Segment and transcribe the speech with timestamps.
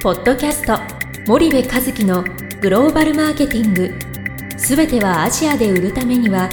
[0.00, 0.78] ポッドキャスト
[1.26, 2.22] 森部和樹の
[2.60, 3.92] グローバルマーケティング。
[4.56, 6.48] すべてはアジアで売るためには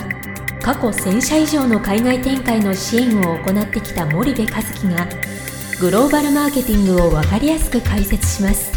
[0.63, 5.07] 過去1000社以上の海外展開の支援を行ってきた森部和樹が
[5.79, 8.73] グローバルマーケティングを分かりやすく解説します。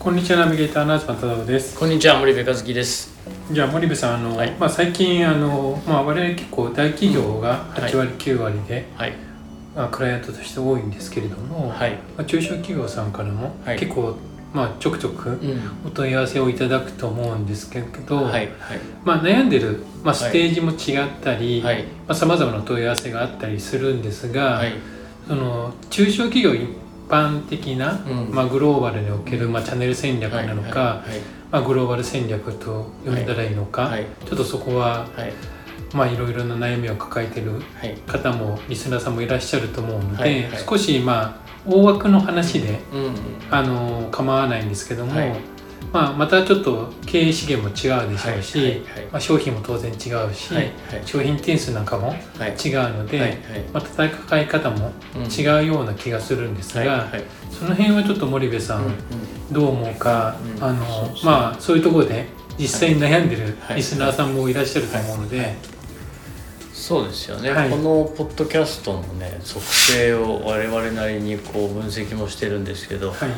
[0.00, 1.78] こんにちはナビゲーターの東忠夫です。
[1.78, 3.16] こんにちは森部和樹です。
[3.52, 4.50] じゃあ森部さんあの、はい。
[4.58, 9.29] まあ、最近あの、まあ、我々結構大企業が8割、9割で、はい
[9.80, 11.92] まあ、クライアントとして多いんですけれども、はい。
[11.92, 13.78] まあ、中小企業さんからもはい。
[13.78, 14.14] 結構、
[14.52, 15.60] まあ、ちょくちょくうん。
[15.86, 18.50] お問い合わせをいただくと思うんですけど、はいはい。
[19.06, 21.86] まあ、悩んでる、まあ、ステージも違ったりはい。
[22.12, 24.74] さまざ、まな問い合わせがあったりするんですが、はい。
[25.26, 26.68] その中小企業一
[27.08, 28.34] 般的な、うん。
[28.34, 31.20] まあ、グローバルにおける、まあ、チャンネル戦略なのか、はい
[31.50, 34.04] まあ、グローバル戦略と呼んだらいいのか、はい。
[34.26, 35.32] ちょっとそこははい
[35.94, 37.96] まあいろいろな悩みを抱えてるはい。
[38.06, 40.64] 方もリスナーさんもいらっしゃると思うので、はいはい。
[40.68, 43.14] 少しまあ大枠の話で、うん
[43.50, 45.34] あの構わないんですけども、はい。
[45.92, 48.82] まあ、またちょっと経営資源も違うでしょうし、はいはいはい。
[49.10, 50.72] まあ、商品も当然違うし、はいはい。
[51.04, 52.16] 商品点数なんかもはい。
[52.52, 53.38] 違うので、はいはい。
[53.72, 54.92] また戦い方も
[55.36, 57.24] 違うような気がするんですが、はいはい。
[57.50, 58.92] その辺はちょっと森部さん、うん
[59.50, 60.62] どう思うか、うん。
[60.62, 61.26] あのそうそう。
[61.26, 62.26] まあそういうところで
[62.60, 63.76] 実際に悩んでるはい。
[63.76, 65.56] リスナーさんもいらっしゃると思うので、
[66.72, 67.70] そうですよね、はい。
[67.70, 73.30] このポッドキャストのね属性を我々なりにこう分析もしてるんですけど、はい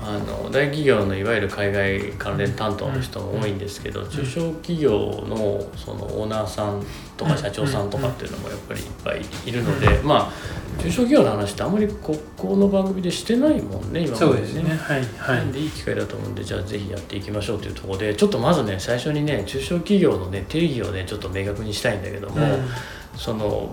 [0.00, 4.90] あの大企業のいわゆる海外関連担当の人も多いんですけど、中小企業
[5.26, 6.82] のそのオーナーさん
[7.16, 10.32] とか社長さんとかっていうのもやっぱりいっぱいいるので、まあ
[10.80, 14.70] 中小企業の話ってあんまりここの番組でしてないもんね今までそうですね。
[14.76, 22.68] はいはないんでいい機会だと思うんでじゃあぜひやっていきましょうというところでちょっとまずね最初にね中小企業のね定義をねちょっと明確にしたいんだけども、うん。
[23.16, 23.72] その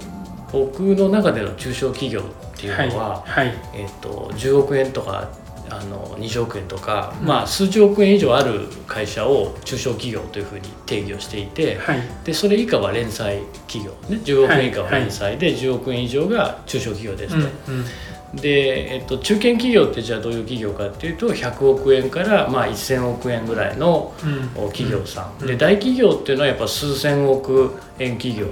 [0.52, 3.58] 僕の中での中小企業っていうのは、はいはい。
[3.74, 5.30] えっと10億円とか
[5.70, 7.28] あの20億円とか、うん。
[7.28, 12.02] まあ数十億円以上ある会社を中小企業というふうに定義をしていて、はい。
[12.24, 14.22] でそれ以下は連載企業ね。
[14.24, 15.02] 10億円以下ははい。
[15.02, 17.72] 連載で、10億円以上が中小企業ですと。
[17.72, 17.86] うんうん
[18.36, 24.70] で、えっと、中堅企業ってじゃあどういう企業かっていうと100億円から、まあ、1000億円ぐらいのうん。
[24.72, 25.48] 企業さん、うん。
[25.48, 28.48] で大企業っていうのはやっぱ数千億円企業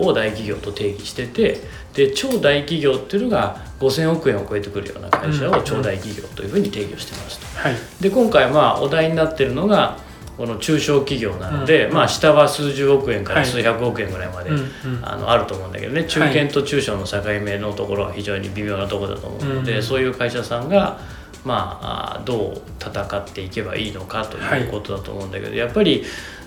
[0.00, 1.60] を大企業と定義してて
[1.94, 5.54] で超大企業っていうのが5000億円を超えてくるような会社うん。
[5.54, 7.46] を超大企業というふうに定義をしてますと。
[7.58, 7.76] はい。
[8.00, 9.98] で今回まあお題になってるのが
[10.36, 11.94] この中小企業なので、うん。
[11.94, 13.48] まあ下は数十億円からはい。
[13.48, 14.68] 数百億円ぐらいまで、うんうん。
[15.02, 16.04] あのあると思うんだけどね。
[16.04, 19.82] 中堅と中小の境目のところは非常に微妙なところだと思うので、うん。
[19.82, 21.00] そういう会社さんが、
[21.44, 26.04] まあ、あどう戦っていけばいいのかということだと思うんだけど、やっぱり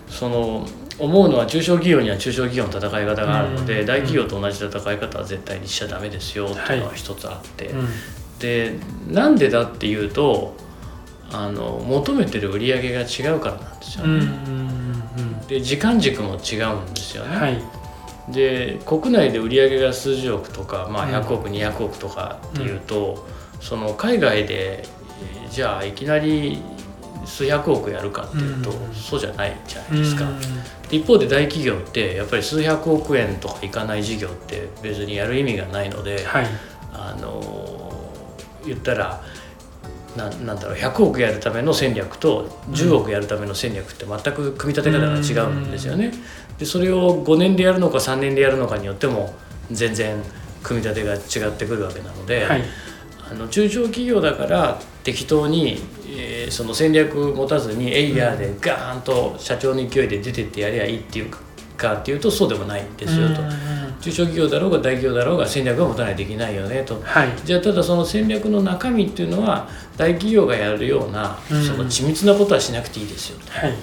[0.07, 0.67] その
[0.99, 7.87] 思うのは中小企業には中小企業の戦い方があるので、うん大企業と同じ戦い方は絶対にしちゃダメですよっていうのが一つあって、うん。
[8.39, 8.73] で
[9.07, 10.55] なんでだっていうと
[11.31, 14.25] あの求めてる売り上げが違うからなんですようんうんね。
[15.17, 15.47] うん。
[15.47, 17.35] で時間軸も違うんですよね。
[17.35, 17.61] はい。
[18.31, 21.15] で国内で売り上げが数十億とか、まあ、うん。
[21.15, 23.27] 100億、200億とかっていうと、
[23.61, 24.83] その海外で
[25.43, 26.61] えーじゃあいきなり
[27.25, 30.25] 数百億やるかっていうと、うんそうじゃないじゃないですか。
[30.25, 30.39] うん
[30.89, 36.47] で一方で大企業ってやっぱり数百億円とかいかない事業って別にやる意味がないので、はい。
[36.93, 37.91] あの
[38.65, 39.21] 言ったら
[40.15, 46.11] ななんだろう100億やるための戦略と10億やるための戦略って全く組み立て方が違うんですよね。
[46.57, 49.33] でそれを5年でやるのか3年でやるのかによっても
[49.71, 50.21] 全然
[50.63, 51.13] 組み立てが
[51.47, 52.63] 違ってくるわけなので、はい。
[53.31, 61.31] あの中小企業だから適当に、えーその戦略持たずにエイヤーでガーンと社長の勢いで出てってやりゃいいっていう
[61.77, 63.41] かっていうとそうでもないんですよと。
[63.99, 67.01] うん中小企業だろうが大企業だろうが戦略は持たないといけないよねと。
[67.03, 67.29] はい。
[67.43, 69.67] じゃあただその戦略の中身っていうのは
[69.97, 71.63] 大企業がやるようなうん。
[71.63, 73.73] その緻密なことはしなくていいですよと、はい。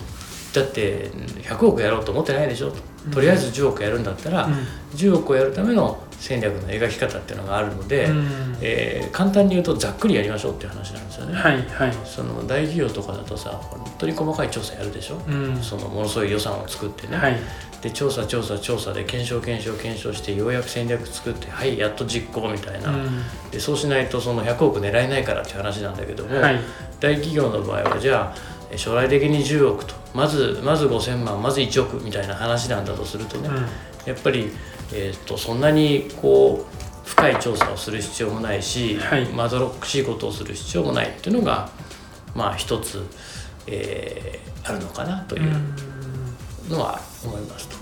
[0.55, 1.11] だって
[1.43, 4.49] 100億やろうと思ってないでしょととりあえず10億やるんだったら、
[4.95, 8.27] 10億をやるための戦略の描き方っていうのがあるので、うん。
[8.61, 11.93] えー簡単に言うとざっくりやりましょうっていう話なんですよね、はいはい。
[12.05, 15.63] その大企業とかだとさ本当に細かい調査やるでしょ、うん。
[15.63, 17.37] そのものすごい予算を作ってね、はい。
[17.83, 23.21] で調査調査調査で検証検証検証してようやく戦略作ってはいやっと実行みたいな、うん。
[23.51, 26.61] でそうしないとその100億狙えないからっていう話なんだけども、はい。
[27.01, 29.95] 大企業の場合はじゃあえ将来的に10億と。
[30.15, 33.51] まずまず5000万まず1億みたいな話なんだとするとね、
[34.07, 34.51] やっぱり、
[34.93, 39.27] えー、とそんなにこう深い調査をする必要もないし、はい。
[39.27, 41.71] まどろっくしいことをする必要もないっていうのが
[42.35, 43.03] まあ一つ、
[43.67, 45.53] えーあるのかなという
[46.69, 47.77] のは思いますと。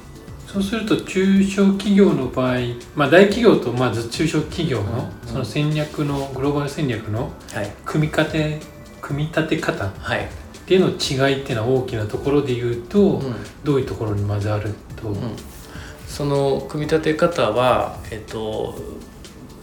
[0.46, 2.58] そうすると中小企業の場合、
[2.94, 5.28] まあ、大企業とまず中小企業のうん。
[5.28, 7.72] その戦略のグローバル戦略のはい。
[7.84, 8.60] 組み立て
[9.00, 10.28] 組み立て方っはい、
[10.66, 13.34] ていうの違いっていうのは大きなところで言うと、うん。
[13.64, 15.16] どういうところにまずあると、うん。
[16.06, 18.74] その組み立て方は、えっと、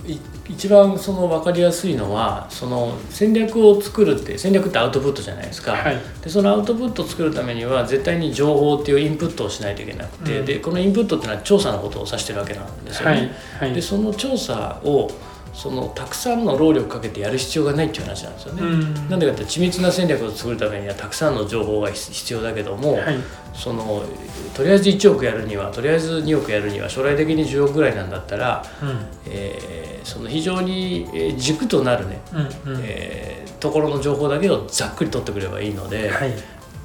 [0.06, 0.18] い
[0.50, 5.98] 一番その分かりやすいのはその戦略を作るって戦略ってアウトプットじゃないですか、はい。
[6.22, 10.46] でそのアウトプットを作るためには絶対に情報っていうインプットをしないといけなくて、うん。
[10.46, 13.16] でこのインプットっていうのは調査のことを指してるわけなんですよね。
[13.60, 13.70] はい。
[13.70, 13.74] はい。
[13.74, 15.10] でその調査を
[15.54, 18.62] そのたくさんの労力かけてやる必要がないっていう話なんですよね。
[18.62, 19.10] うん。
[19.10, 23.16] なんでかって緻密な戦略を作るためにはたくさんの情報が必必要だけども、はい。
[23.54, 24.04] その
[24.54, 29.00] とりあえず1億やるにはとりあえず2億やるには将来的に10億ぐらいなんだったら、うん。
[29.28, 32.22] えーその非常にえー軸となるね、
[32.66, 32.82] うんうん。
[32.84, 36.34] えーところの情報だけをざっくり取ってくればいいので、はい。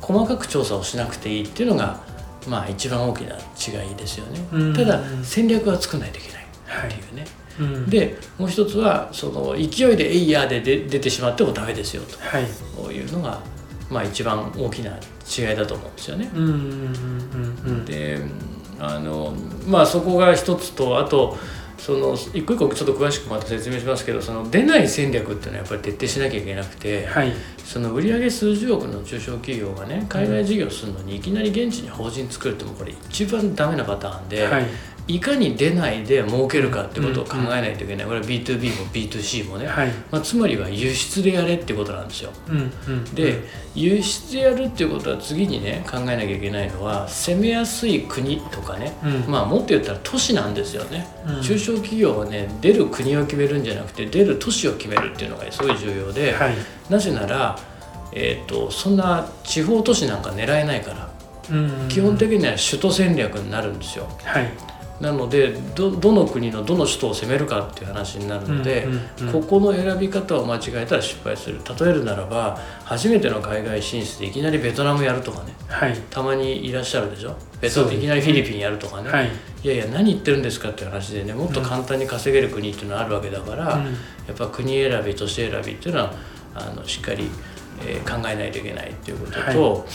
[0.03, 2.01] 細かく調査をしなくていいっていうのが
[2.47, 4.41] まあ一番大きな違いですよね。
[4.53, 4.75] うん。
[4.75, 7.25] ただ戦略は作らないといけないはいっていうね。
[7.61, 7.91] うん。
[7.91, 12.45] でもう一つはその勢いで「エイヤー」で出出てしまってもダメですよはい。
[12.77, 13.41] というのが
[13.91, 16.31] まあ一番大きな違いだと思うんですよね。
[17.85, 18.19] で
[18.79, 19.33] あの
[19.67, 21.37] まあそこが一つとあと
[21.79, 27.33] その一個一個ちょっと詳しくまた説明しますけどその出ない戦略っていうのはやっぱり徹底しなきゃいけなくて、はい。
[27.65, 34.67] その売上数十億の中小企業がね海外事業するのにいきなり現地に法人作るってもうこれ一番ダメなパターンで、はい
[35.09, 39.89] い、かに出ないで儲けるかってことを考えないといけない、これは B2B も B2C もね、はい。
[40.11, 42.31] まあ、つまりは輸出でやれってことなんですよ。
[42.49, 49.31] うんうんで輸出でやるっていうことは次にね考えなきゃいけないのは攻めやすい国とかね、うん。
[49.31, 51.43] まあもっと言ったら都市なんですよね、うん。
[51.43, 56.55] 中小企業はね出る国を決めるんじゃなくて出る都市を決めるっていうのがすごい重要で、はい。
[56.89, 57.59] なぜなら、
[58.13, 61.11] えー、とそんな地方都市なんか狙えないから。
[61.51, 61.89] うん。
[61.89, 64.09] 基本的には首都戦略になるんですよ。
[64.25, 71.61] はいなのでどどの国のどの首都を攻めるかっていう話になるので、うんうんうんここの選び方を間違えたら失敗する。
[71.79, 75.53] 例えるならば初めての海外進出でいきなりベトナムやるとかね。
[75.69, 75.97] はい。
[76.11, 77.37] たまにいらっしゃるでしょ？
[77.61, 77.97] ベトそうです。
[77.99, 79.31] いきなりフィリピンやるとかね、はい。
[79.63, 81.35] いやいや何言ってるんですかっていう話でね。
[81.35, 83.85] もっと簡単に稼げる国っていうのはあるわけだから、うん。
[83.85, 83.91] や
[84.33, 86.15] っぱ国選び都市選びっていうのは
[86.55, 87.29] あのしっかり、
[87.87, 89.87] えー考えないといけないっていうことと、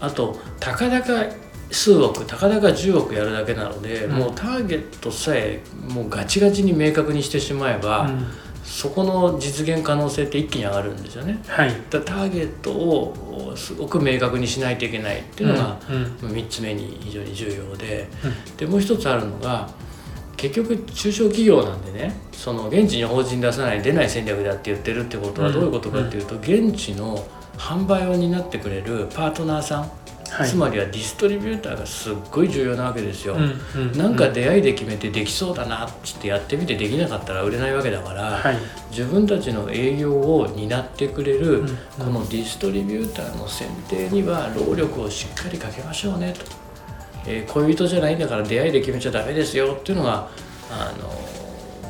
[0.00, 1.24] あとたかだか
[1.70, 4.16] 数億たかだか10億やるだけなので、うん。
[4.16, 8.26] もうターゲットさえもうガチガチに明確にしてしまえば、うん。
[8.64, 11.42] そこの実現可能性って一気に上がるんですよね。
[11.46, 11.72] はい。
[11.90, 16.36] だターゲットをすごく明確にしないといけないっていうのが、うんうん。
[16.36, 18.56] 3つ目に非常に重要でうん。
[18.56, 19.68] でもう一つあるのが
[20.36, 27.26] 結局中小企業なんでねその現地に法人出さない出ない戦略だって言ってるってことはうんどういうことかっていうと、現地の
[27.56, 29.90] 販売を担ってくれるパートナーさん、
[30.38, 30.48] はい。
[30.48, 33.34] つまりはディストリビューターがすっごい重要なわけですよ。
[33.34, 38.56] うんうんなんか出会いで決めてできそうだなっつってやってみてできなかったら売れないわけだから、はい。
[38.90, 41.68] 自分たちの営業を担ってくれる、うん
[41.98, 46.44] このディストリビューターの選定には労力をしっかりかけましょうねと、
[47.26, 50.28] えー恋人じゃないんだから出会いで決めちゃダメですよっていうのが
[50.70, 51.10] あの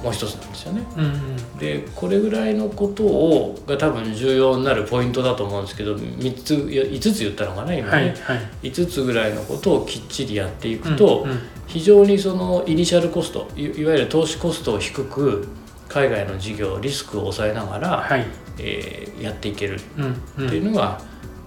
[0.03, 0.83] もう一つなんですよね。
[0.97, 1.59] うんうん。
[1.59, 8.17] でこれぐらいのことをが多分重要になるポイントだと思うんですけど3ついや5つ言ったのかな今ね、はいはい。
[8.63, 11.39] 5つぐらいのことをきっちりやっていくと、うんうん。
[11.67, 15.49] 非常にそのイニシャルコストいいわゆる投資コストを低く
[15.89, 18.27] 海外の事業リスクを抑えながら、はい。
[18.59, 19.81] えーやっていける。
[19.97, 20.47] うんうん。
[20.47, 21.01] っていうのが、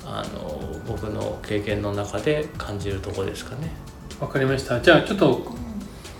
[0.06, 3.72] あの僕の経験の中で感じるところですかね。
[4.20, 4.82] わかりました。
[4.82, 5.42] じゃあちょっと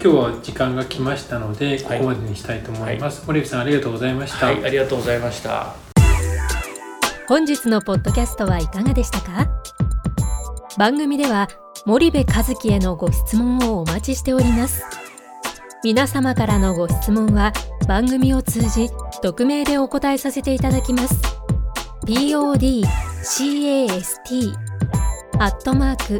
[0.04, 2.00] 今日は時間が来ましたのでこはい。
[2.00, 5.76] こまでにしたいと思います、森口さんありがとうございました、はい、ありがとうございました。
[7.28, 9.48] 本日のポッドキャストはいかがでしたか？
[10.80, 11.50] 番組では
[11.86, 14.84] 森部和樹へのご質問をお待ちしております。
[15.84, 17.54] 皆様からのご質問は
[17.88, 18.90] 番組を通じ
[19.22, 21.14] 匿名でお答えさせていただきます。
[22.08, 24.56] podcast
[25.38, 26.20] アットマーク